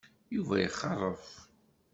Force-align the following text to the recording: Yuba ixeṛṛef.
Yuba 0.35 0.55
ixeṛṛef. 0.67 1.27